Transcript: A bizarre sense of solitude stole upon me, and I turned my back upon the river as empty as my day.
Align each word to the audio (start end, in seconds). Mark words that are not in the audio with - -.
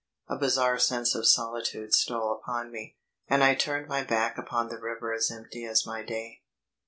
A 0.27 0.35
bizarre 0.35 0.79
sense 0.79 1.13
of 1.13 1.27
solitude 1.27 1.93
stole 1.93 2.31
upon 2.33 2.71
me, 2.71 2.97
and 3.27 3.43
I 3.43 3.53
turned 3.53 3.87
my 3.87 4.03
back 4.03 4.35
upon 4.35 4.67
the 4.69 4.79
river 4.81 5.13
as 5.13 5.29
empty 5.29 5.63
as 5.63 5.85
my 5.85 6.01
day. 6.01 6.41